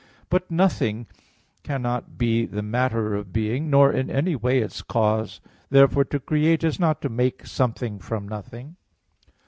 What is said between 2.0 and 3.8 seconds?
be the matter of being,